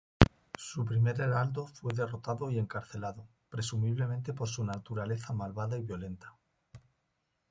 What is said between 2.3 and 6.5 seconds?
y encarcelado, presumiblemente por su naturaleza malvada y violenta.